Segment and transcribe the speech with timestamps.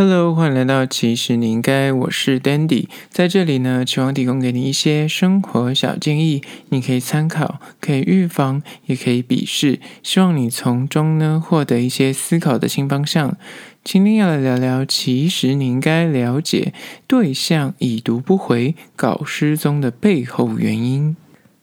[0.00, 13.36] Hello，欢迎来到其实你应该，我是 Dandy，在这里呢，期望提供给你一些生活小建议，你可以参考，可以预防，也可以鄙视，希望你从中呢获得一些思考的新方向。
[13.82, 16.72] 今天要来聊聊，其实你应该了解
[17.08, 21.16] 对象已读不回、搞失踪的背后原因。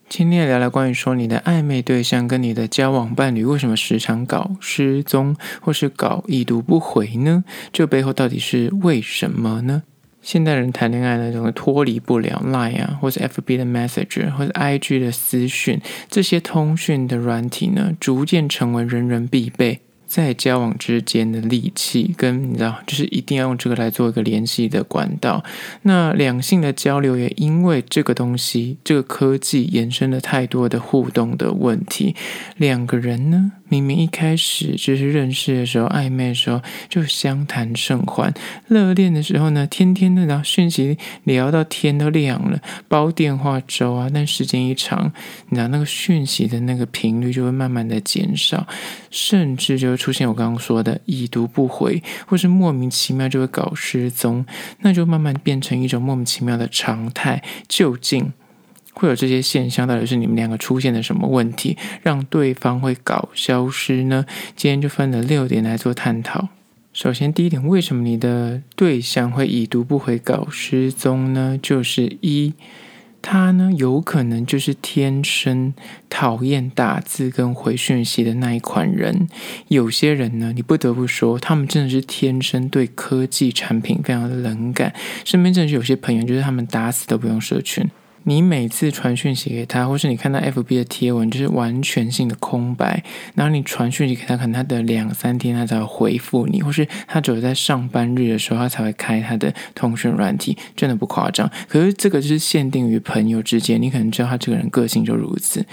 [0.08, 7.44] 今天聊聊关于说你的暧昧对象跟你的交往伴侣为什么时常搞失踪或是搞已读不回呢？
[7.74, 9.84] 这背后到底是为什么呢？
[10.22, 19.82] 现代人谈恋爱呢，总是脱离不了 Line 啊，或是 FB 的 Messenger，或是 IG 的私讯，这些通讯的软体呢，逐渐成为人人必备。
[20.08, 25.44] 在交往之间的利器，跟你知道，就是一定要用这个来做一个联系的管道。
[25.82, 32.16] 那两性的交流也因为这个东西，这个科技延伸了太多的互动的问题。
[32.58, 38.34] 两个人呢，明明一开始就是认识的时候，暧昧的时候就相谈甚欢，
[38.68, 44.10] 热恋的时候呢，天天的聊讯息，聊到天都亮了，煲电话粥啊。
[44.14, 45.12] 但时间一长，
[45.50, 48.68] 你知道那个讯息的那个频率就会慢慢的减少，
[49.10, 54.46] 甚至就会出现我刚刚说的已读不回，或是莫名其妙就会搞失踪，
[54.82, 57.44] 那就慢慢变成一种莫名其妙的常态。
[57.68, 58.32] 究竟？
[58.96, 64.26] 会有这些现象，到底是你们两个出现了什么问题，让对方会搞消失呢？
[64.56, 66.48] 今天就分了六点来做探讨。
[66.94, 71.60] 首先，第一点，为什么你的对象会已读不回、搞失踪呢？
[71.62, 72.54] 就是一，
[73.22, 75.74] 他呢有可能就是天生
[76.10, 79.28] 讨厌打字跟回讯息的那一款人。
[79.68, 84.94] 有些人呢，你不得不说，他们真的是天生对科技产品非常的冷感。
[85.26, 87.86] 身边真的是有些朋友，就是他们打死都不用社群。
[88.28, 93.04] 你每次传讯息给他，或是你看到 FB 的贴文，就是完全性的空白。
[93.36, 101.50] 然后你传讯息给他，可能他的两三天他才会回复你，或是他只有在上班日的时候，他才会开他的通讯软体，真的不夸张。
[101.68, 105.64] 可是这个就是限定于朋友之间，你可能知道他这个人个性就如此。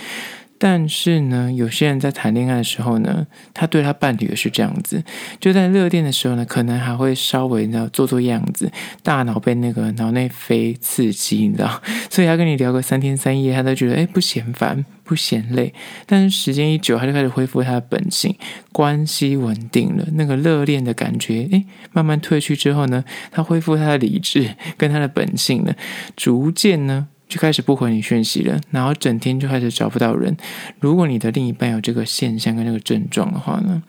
[0.65, 5.03] 但是呢，有些人在谈恋爱的时候呢，他对他伴侣也是这样子。
[5.41, 8.71] 就在热恋的时候呢，可能还会稍微的做做样子，
[9.03, 15.75] 大脑被那个脑内啡刺激，你知道， 所以他跟你聊个三天三夜，他都觉得诶不嫌烦，不嫌累。
[16.07, 18.33] 但是时间一久，他就开始恢复他的本性，
[18.71, 25.75] 关系稳定了，那个热恋的感觉诶慢慢褪去之后呢，他恢复他的理智跟他的本性呢，
[26.15, 27.09] 逐渐呢。
[27.33, 30.37] 就开始不回你讯息了，然后整天就开始找不到人。
[30.81, 33.83] 如果你的另一半有这个现象跟这个症状的话呢，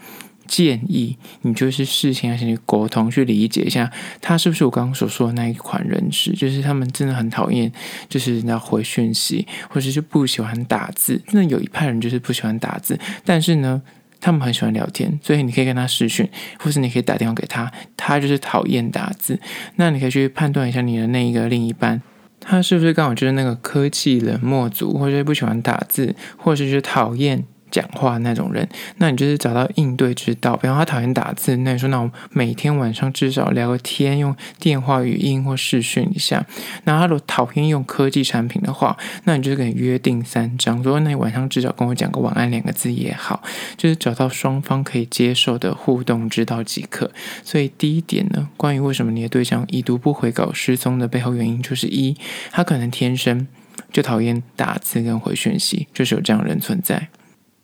[0.48, 7.70] 建议你就是事先要先去沟通，去理解一下他是不是我刚刚所说的那一款人士，就是他们真的很讨厌，
[8.08, 11.22] 就是人家回讯息，或者是不喜欢打字。
[11.32, 13.82] 那有一派人就是不喜欢打字，但是呢，
[14.22, 19.38] 他们很喜欢聊天，所以你可以跟他视讯，或是你可以打电话给他，他就是讨厌打字。
[19.76, 22.02] 那你可以去判断一下你的那一个另一半。
[22.46, 27.44] 他是不是刚好就是那个科技冷漠族，或者是不喜欢打字，或者是讨厌
[27.74, 30.56] 讲话那种人，那你就是找到应对之道。
[30.56, 36.46] 比方他讨厌打字，那你说那我每天晚上至少聊个天，用电话语音或视讯一下。
[36.84, 43.42] 那他如果讨厌用科技产品的话，那你就是可以约定三章，说那你晚上至少跟我讲个晚安两个字也好，
[43.76, 47.10] 就是找到双方可以接受的互动之道即可。
[47.44, 52.16] 所以第一点呢，关于为什么你的对象已读不回、搞失踪的背后原因，就是一，
[52.52, 53.48] 他可能天生
[53.92, 57.10] 就讨厌打字跟回讯息，就是有这样的人存在。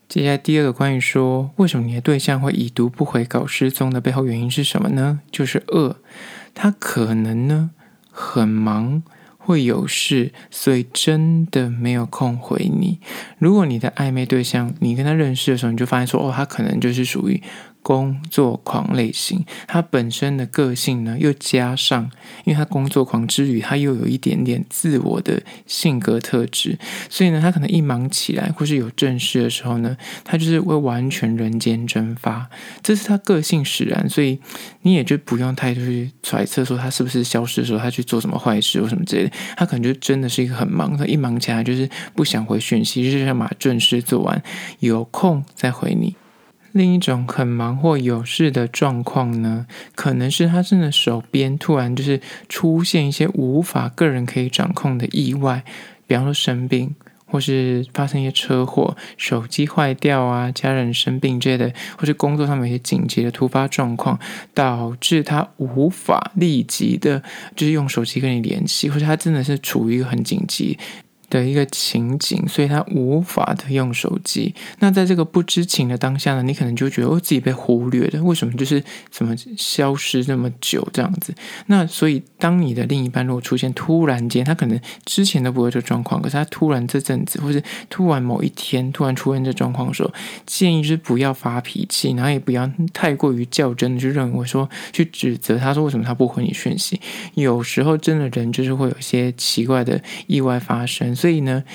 [0.10, 5.20] 接下来第二个关于说，为什么你的对象会已读不回、搞失踪的背后原因是什么呢？
[5.32, 5.96] 就是二，
[6.56, 7.70] 他可能呢
[8.10, 9.04] 很忙，
[9.38, 13.00] 会有事，所以真的没有空回你。
[13.38, 17.44] 如果你的暧昧对象，你跟他认识的时候，你就发现说，哦，他可能就是属于。
[17.90, 22.04] 工作狂类型，他本身的个性呢，又加上，
[22.46, 26.78] 因为他工作狂之余，他又有一点点自我的性格特质，
[27.10, 32.48] 所以呢，他可能一忙起来或是有正事的时候呢，他就是会完全人间蒸发，
[32.84, 34.40] 这是他个性使然，所以
[34.84, 44.44] 你也就不用太去揣测说他是不是消失的时候他去做什么坏事或什么之类的，他可能就真的是一个很忙，他一忙起来就是不想回讯息，就是想把正事做完，
[44.78, 46.16] 有空再回你。
[46.80, 55.66] 另一种很忙或有事的状况呢，可能是他真的手边突然就是出现一些无法个人可以掌控的意外，
[56.08, 56.96] 比方说生病，
[57.26, 64.18] 或是发生一些车祸、手机坏掉啊、家人生病之类的，或是工作上面一些紧急的突发状况，
[64.54, 67.22] 导致他无法立即的，
[67.58, 70.78] 就是用手机跟你联系，或者他真的是处于一个很紧急。
[71.30, 74.54] 的一个情景，所以他无法的用手机。
[74.80, 81.34] 那在这个不知情的当下呢，你可能就觉得我自己被忽略了，为什么就是怎么消失那么久这样子？
[81.68, 90.12] 那所以当你的另一半如果出现突然间，他可能之前都不会这状况，可是他突然这阵子，或是突然某一天突然出现这状况的时候，
[90.46, 97.00] 建议是不要发脾气，然后也不要太过于较真的去认为说去指责他说为什么他不回你讯息。
[97.36, 101.16] 有时候真的人就是会有一些奇怪的意外发生。
[101.20, 101.66] 所以呢，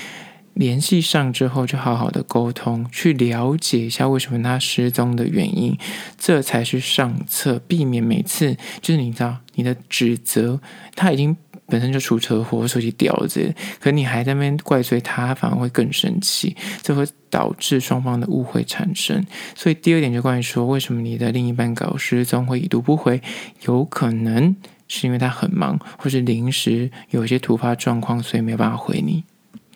[0.54, 5.76] 联系上之后就好好的沟通，去了解一下为什么他失踪的原因，
[6.16, 10.58] 这才是上策，避免每次就是你知道你的指责，
[10.96, 11.36] 他已经
[11.66, 19.24] 本身就出车祸，手机掉了这些，可你还在那边怪罪他，反而会更生气，这会导致双方的误会产生。
[19.54, 23.20] 所以第二点就关于说，为什么你的另一半搞失踪会已读不回，
[23.66, 24.54] 有可能
[24.86, 29.24] 是因为他很忙，或是临时有一些突发状况，所以没有办法回你。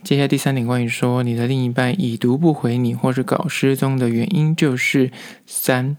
[0.09, 5.13] 接下来第三点，关于说你的另一半已读不回你，或是搞失踪的原因，就是
[5.47, 5.99] 三，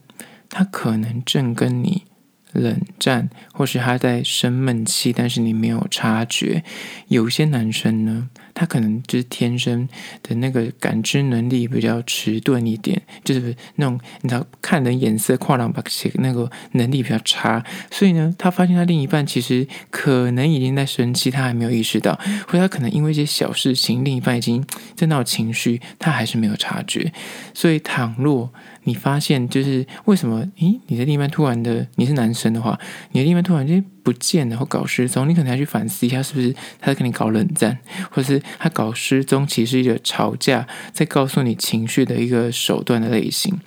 [0.50, 2.06] 他可能正跟你
[2.54, 6.64] 冷战，或是他在生闷气，但是你没有察觉。
[7.08, 9.88] 有些男生呢，他可能就是天生
[10.24, 27.12] 的那个感知能力比较迟钝一点，就是那种你知道看人眼色、跨两把鞋那个能力比较差，所以呢，他发现他另一半其实可能已经在生气，他还没有意识到，或者他可能因为一些小事情，另一半已经在闹情绪，他还是没有察觉。
[27.54, 28.52] 所以，倘若
[28.84, 32.80] 你发现就是为什么，咦，你的另一半突然的，你是男生的话，
[33.12, 37.78] 你的另一半突然间不见了或搞失踪，你可能要去反思一下，是不是他在跟你搞冷战，
[38.10, 43.60] 或是他搞失踪，其实是一个吵架，在告诉你情绪的一个手段的类型。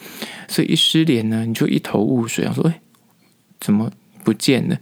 [0.48, 2.80] 所以一失联呢，你就一头雾水，想说，哎，
[3.60, 3.90] 怎么
[4.24, 4.78] 不见了？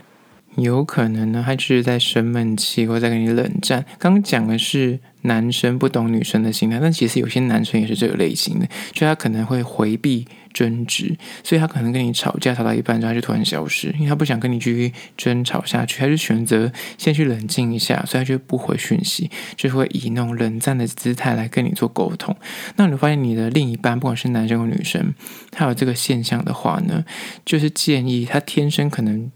[0.63, 3.85] 有可能呢，他就是在生闷气，或者在跟你冷战。
[3.99, 5.01] 刚讲的是。
[5.23, 11.15] 男生不懂女生的心态，但其实有些男生也是这个类型的，就他可能会回避争执，
[11.45, 22.35] 所以他可能跟你吵架吵到一半，之后他就突然消失，因为他不想跟你继续争吵下去，他就选择先去冷静一下，所以他就不回讯息，就会以那种冷战的姿态来跟你做沟通。
[22.77, 25.13] 那你发现你的另一半，不管是男生或女生，
[25.51, 27.05] 他有这个现象的话呢，
[27.45, 29.31] 就是建议他天生可能。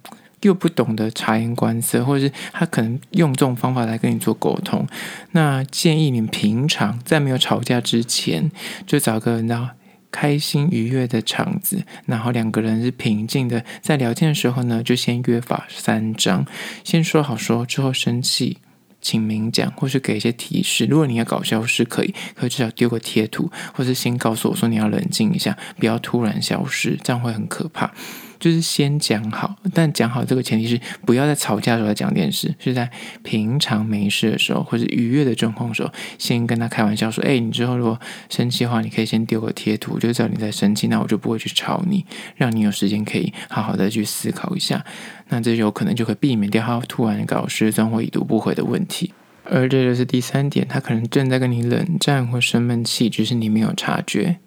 [0.44, 4.86] 又不懂得察言观色，或者是他可能用这种方法来跟你做沟通。
[5.32, 8.50] 那建议你平常在没有吵架之前，
[8.86, 9.72] 就找个然后
[10.10, 16.46] 开心愉悦的场子，然后两个人是平静的，在聊天的时候呢，就先约法三章，
[16.84, 18.58] 先说好说，之后生气
[19.00, 20.86] 请明讲，或是给一些提示。
[20.86, 27.92] 如果你要搞消失，可以，可以至少丢个贴图，或是先告诉我说你要冷静一下，不要突然消失，这样会很可怕。
[28.38, 32.90] 就是先讲好，但讲好这个前提是不要在吵架的时候来讲电视，是在
[33.22, 37.98] 平常没事的时候或者愉悦的状况的时候，先跟他开玩笑说：“哎，你之后如果
[38.28, 42.04] 生气的话，你可以先丢个贴图，就知道你在生气，那我就不会去吵你，
[42.36, 44.84] 让你有时间可以好好的去思考一下。
[45.28, 49.12] 那这有可能就会避免掉他突然搞失踪或已读不回的问题。
[49.44, 54.38] 而这就是第三点，他可能正在跟你冷战或生闷气，只是你没有察觉。”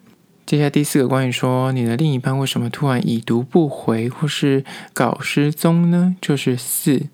[0.47, 4.63] 接下来第四个，关于说你的另一半为什么突然已读不回或是
[4.93, 6.15] 搞失踪呢？
[6.21, 7.07] 就是四，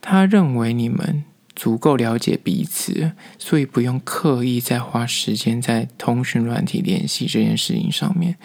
[0.00, 1.22] 他认为你们。
[1.60, 8.36] 足够了解彼此，所以不用刻意再花时间在通讯软体联系这件事情上面。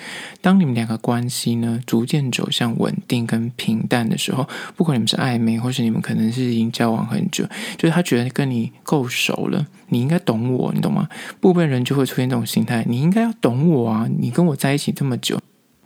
[0.41, 4.45] 当你们两个关系呢逐渐走向稳定跟平淡的时候，
[4.75, 7.45] 不管你们是暧昧，或是你们可能是已经交往很久，
[7.77, 11.07] 就是他觉得跟你够熟了，你应该懂我，你懂吗？
[11.39, 15.39] 部分人就会出现这种心态，你应该要懂我啊，你跟我在一起这么久，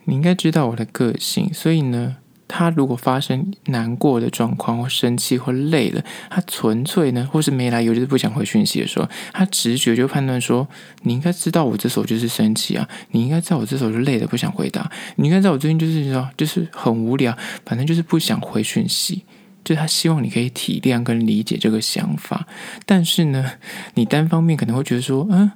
[0.05, 2.17] 你应该知道我的个性，所以呢。
[2.49, 10.67] 他如果发生难过的状况，或生气，或累了，他纯粹呢，或是没来由，就是不想回讯息的时候，他直觉就判断说，
[11.03, 19.23] 你应该知道我这时候就是生气啊，你应该知道我这时候就累了，不想回答，你应该知道我最近就是说，就是很无聊，反正就是不想回讯息，
[19.63, 22.47] 就他希望你可以体谅跟理解这个想法，
[22.85, 23.51] 但是呢，
[23.93, 25.51] 你单方面可能会觉得说，嗯。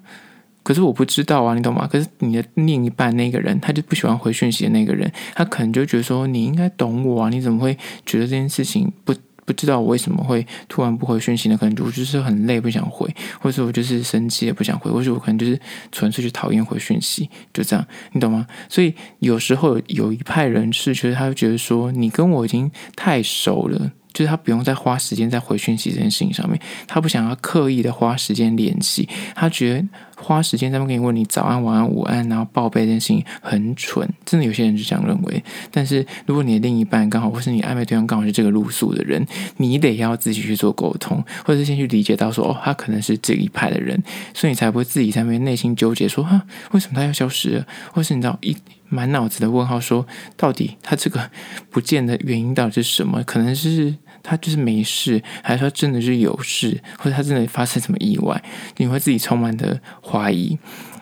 [0.64, 1.86] 可是我不知道啊，你懂吗？
[1.86, 9.14] 可是你的另一半那个人，他就不喜欢回讯息的那个人，他可能就觉得说，你应该懂我啊，你怎么会觉得这件事情不
[9.46, 11.58] 不知道我为什么会突然不回讯息呢？
[11.58, 15.60] 可能我就是很累不想回，或者我就是生气也不想回，或者我可能就是
[15.92, 18.48] 纯粹就讨厌回讯息，就这样，你懂吗？
[18.70, 23.92] 所以有时候有一派人是觉得他会觉得说，你跟我已经太熟了。
[24.14, 35.44] 就是他不用再花时间在回讯息这件事情上面，他不想要刻意的花时间联系，他觉得花时间在那边给你问你早安、晚安、午安，然后报备这件事情很蠢，真的有些人是这样认为。
[35.72, 39.26] 但是如果你的另一半刚好，或是你暧昧对象刚好是这个路数的人，
[39.58, 44.02] 你得要自己去做沟通，或者是先去理解到说，哦，他可能是这一派的人，
[44.34, 47.68] 所以你才不会自己在那边内心纠结说，哈，为什么他要消失了？
[47.92, 48.56] 或是你知道一。
[48.90, 50.06] 满脑子的问号，说
[50.38, 51.32] 到底他这个
[51.72, 53.24] 不见的原因到底是什么？
[53.24, 58.42] 可能是他就是没事，还是说真的是有事，或者他真的发生什么意外？
[58.78, 60.58] 你会自己充满的怀疑。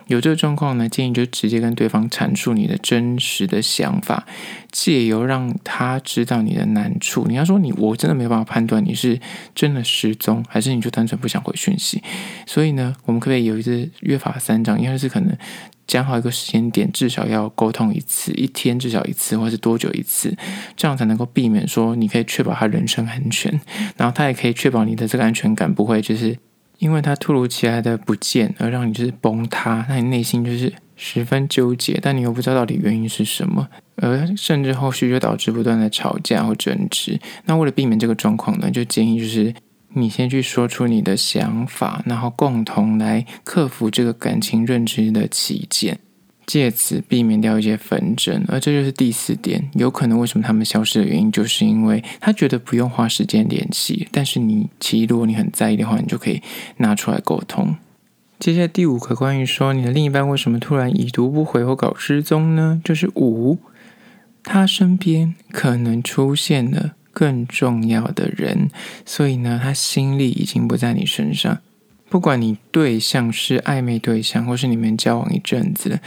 [0.08, 4.26] 有这个状况呢，建议就直接跟对方阐述你的真实的想法，
[4.70, 7.24] 借由让他知道你的难处。
[7.28, 9.18] 你要说你，我真的没有办法判断你是
[9.54, 12.02] 真的失踪，还是你就单纯不想回讯息。
[12.46, 14.78] 所以呢，我们可不可以有一次约法三章？
[14.78, 15.34] 因为是可能。
[15.92, 20.34] 讲好一个时间点，至少要沟通一次，一天至少一次，或是多久一次，
[20.74, 23.60] 这样才能够避免说你可以确保他人身安全，
[23.98, 26.34] 然后他也可以确保你的这个安全感不会就是
[26.78, 37.20] 因为他突如其来的不见而让你就是崩塌，那你内心就是十分纠结，但你又不知道到底原因是什么，而甚至后续就导致不断的吵架或争执。
[37.44, 39.52] 那为了避免这个状况呢，就建议就是。
[39.94, 45.98] 你先去说出你的想法，然后共同来克服这个感情认知的起见，
[46.46, 48.44] 借此避免掉一些纷争。
[48.48, 54.08] 而这就是第四点，有可能为什么他们消失的原因，就是因为他觉得不用花时间联系。
[54.10, 56.42] 但是你其实如果你很在意的话，你就可以
[56.78, 57.76] 拿出来沟通。
[58.38, 62.80] 接下来第五个关于说你的另一半为什么突然已读不回或搞失踪呢？
[62.82, 63.58] 就是五，
[64.42, 66.94] 他身边可能出现了。
[67.12, 68.70] 更重要的人，
[69.04, 71.58] 所以呢，他心力已经不在你身上。
[72.08, 75.98] 不管你对象是暧昧对象，或是你们交往一阵子，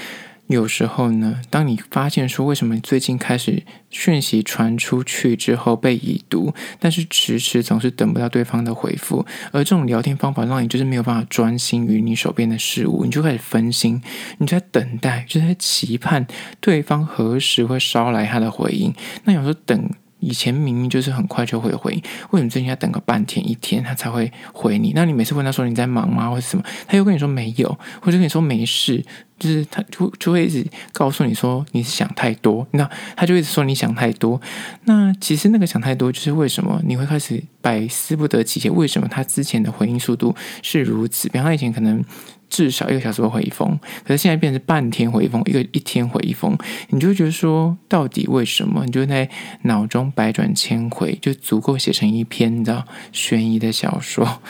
[0.46, 14.00] 有时候呢，当你发现说，为什么你最近开始讯息传出去之后被已读，但是迟迟总是等不到对方的回复，而这种聊天方法让你就是没有办法专心于你手边的事物，你就开始分心，
[14.38, 16.28] 你就在等待，就在期盼
[16.60, 18.94] 对方何时会捎来他的回应。
[19.24, 19.90] 那有时候等。
[20.26, 21.94] 以前明明就是很快就会回，
[22.32, 24.92] 为什么最近要等个半天一天他才会回你？
[24.96, 27.70] 那你每次问他说你在忙吗，或者什么，他又跟你说没有，
[28.02, 29.06] 或者跟你说没事，
[29.38, 34.42] 就是他就就会一直告诉你说你是想太多，那他就一直说你想太多。
[34.86, 41.30] 那其实那个想太多就是为什么你会开始百思不得其解，为什么他之前的回应速度是如此？
[41.30, 42.04] 比方他以前可能。
[42.50, 46.58] 至少一个小时会回一封，可是现在变成半天回一封，一个一天回一封，
[46.90, 48.86] 你就觉得说，到底为什么？
[48.86, 49.30] 你就在
[49.64, 54.42] 脑中百转千回，就足够写成一篇你知道悬疑的小说。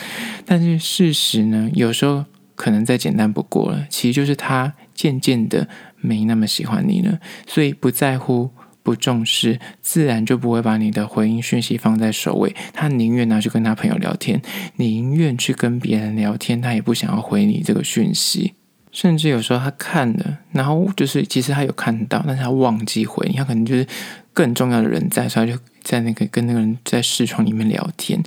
[0.45, 2.25] 但是事实呢，有时候
[2.55, 8.51] 可能再简单不过了，其实就是他渐渐的没那么喜欢你了，所以不在乎。
[8.85, 12.55] 不重视，自然就不会把你的回应讯息放在首位。
[12.71, 14.39] 他宁愿拿去跟他朋友聊天，
[14.75, 18.53] 宁愿去跟别人聊天，他也不想要回你这个讯息。
[18.91, 23.87] 甚至有时候他看了，然后就是其实他有看到，但是他忘记回你，他可能就是。
[24.35, 28.21] 更重要的人在，所以他就在那个跟那个人在视窗里面聊天。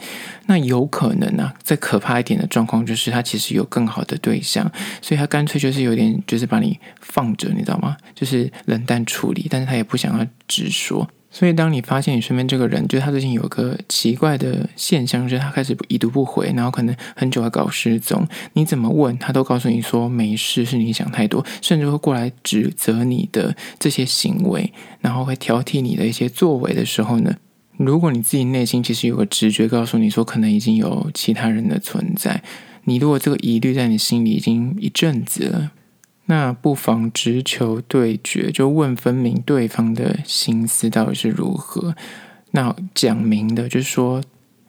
[0.46, 4.68] 那有可能、啊，再可怕一点的状况就是他其实有更好的对象，
[5.00, 7.96] 所以他干脆就是有点就是把你放着，你知道吗？
[8.14, 11.08] 就是冷淡处理，但是他也不想要直说。
[11.30, 27.36] 所以，当你发现你身边这个人，就是他最近有个奇怪的现象，就是他开始已读不回，然后可能很久还搞失踪，你怎么问他都告诉你说没事，是你想太多，甚至会过来指责你的这些行为，然后会挑剔你的一些作为的时候呢，
[27.76, 32.42] 如果你自己内心其实有个直觉告诉你说，可能已经有其他人的存在，
[32.84, 35.72] 你如果这个疑虑在你心里已经一阵子了。
[36.28, 41.94] 那不妨直球对决，就问分明对方的心思到底是如何。
[42.52, 44.22] 那讲明的，就是说。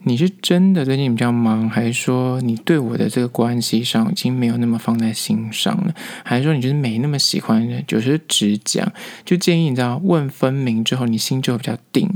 [0.03, 5.93] 你是真的最近比较忙，还是说你对我的这个关系上已经没有那么放在心上了？
[6.23, 7.83] 还是说你就是没那么喜欢人？
[7.85, 8.89] 就是直讲，
[9.25, 12.09] 就建议你知道问分明之后，你心就比较定。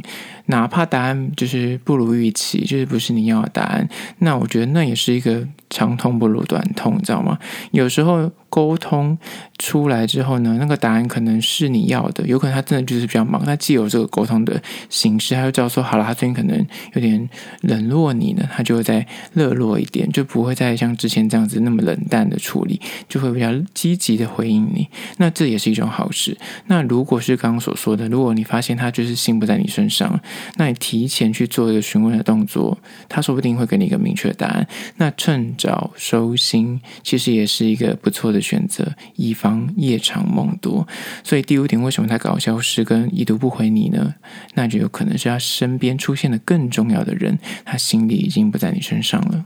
[0.46, 7.38] 哪怕答案就是不如预期，就是不是你要的答案，那我觉得那也是一个长痛不如短痛，你知道吗？
[7.72, 9.18] 有时候沟通
[9.58, 17.28] 出来之后呢，那个答案可能是你要的，有可能他真的就是比较忙，他既有这个沟通的形式，他就知道说好了，他最近可能有点。
[17.62, 24.86] 冷落你呢，他就会再热络一点，就不会再像之前这样子那么冷淡的处理，就会比较积极的回应你。
[25.16, 26.38] 那这也是一种好事。
[26.68, 30.20] 那如果是刚刚所说的，如果你发现他就是心不在你身上，
[30.58, 34.68] 那你提前去做一个询问的动作，他说不定会给你一个明确的答案。
[34.98, 40.88] 那趁早收心，其实也是一个不错的选择，以防夜长梦多。
[41.24, 44.14] 所以第五点，为什么他搞消失跟已读不回你呢？
[44.54, 49.46] 那就有可能是他身边出现了更重要的人，他心里已经不在你身上了。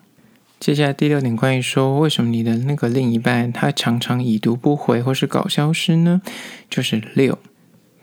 [0.59, 6.21] 接下来第六点，关于说为什么你的那个另一半他常常已读不回或是搞消失呢？
[6.67, 7.37] 就是六，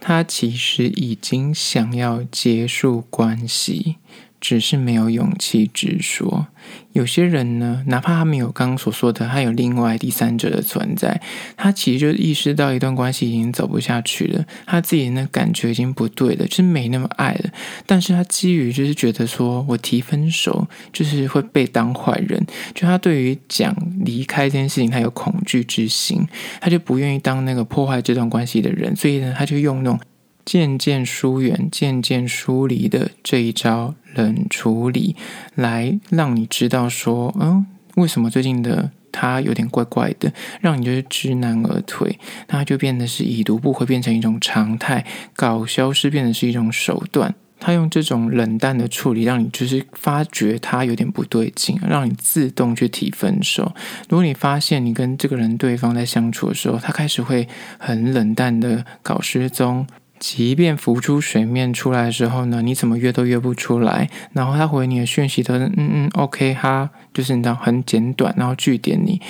[0.01, 3.97] 他其实已经想要结束关系。
[4.45, 6.49] 只是没有勇气直说。
[6.93, 11.19] 有些人呢，哪怕他没有刚刚所说的，他有另外第三者的存在，
[11.57, 17.51] 他其实就意识到一段关系已经走不下去了，他自己那感觉已经不对了，就是没那么爱了。
[17.87, 23.75] 但是他基于就是觉得说我提分手就是会被当坏人，就他对于讲
[24.05, 26.27] 离开这件事情，他有恐惧之心，
[26.61, 29.99] 他就不愿意当那个破坏这段关系的人，所以呢，他就用那种。
[30.45, 35.17] 渐渐疏远、渐渐疏离的这一招冷处理，
[35.55, 47.35] 来让你知道说，嗯，为什么最近的他有点怪怪的，让你就是知难而退，那他就变得是已读不回，变成一种常态，搞消失变得是一种手段。
[47.61, 53.75] 他用这种冷淡的处理，让你就是发觉他有点不对劲，让你自动去提分手。
[54.11, 57.49] 如果你发现你跟这个人对方在相处的时候，他开始会
[57.79, 59.87] 很冷淡的搞失踪。
[60.27, 64.09] 即便浮出水面出来的时候呢，你怎么约都约不出来。
[64.33, 69.21] 然后他回你的讯息都是嗯嗯，OK 哈，就是你知道很简短，然后句点你。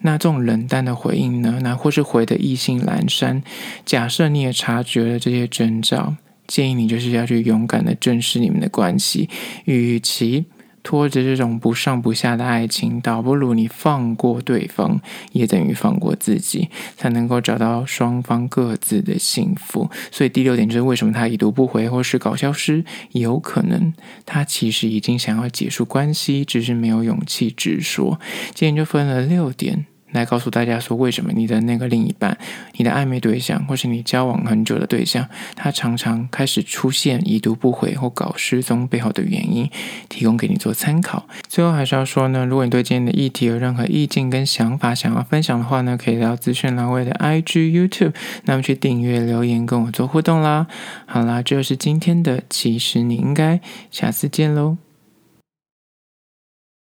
[0.00, 3.42] 那这种冷淡的回应呢，那或是回的意兴阑珊。
[3.84, 6.14] 假设你也察觉了这些征兆，
[6.46, 9.28] 建议你就是要去勇敢的正视你们的关系，
[9.66, 10.46] 与其。
[10.82, 15.00] 拖着这种不上不下的爱情，倒不如你放过对方，
[15.32, 19.90] 也等于放过自己，才能够找到双方各自的幸福。
[20.10, 23.92] 所以第六点就是为什么他已读不回或是搞消失，有可能
[24.24, 28.20] 他其实已经想要结束关系，只是没有勇气直说。
[28.54, 29.87] 今天就分了六点。
[30.12, 32.36] 来告诉大家说，为什么你的那个另一半、
[32.74, 39.70] 你的暧昧对象，或是你交往很久的对象，他常常开始出现已读不回或搞失踪背后的原因，
[40.08, 41.26] 提供给你做参考。
[41.48, 50.66] 最后还是要说呢，如果你对今天的议题有任何意见跟想法想要分享的话呢，可以到资讯栏位的 IG、YouTube，那么去订阅、留言跟我做互动啦。
[51.06, 53.60] 好啦，这就是今天的，其实你应该
[53.90, 54.87] 下次见喽。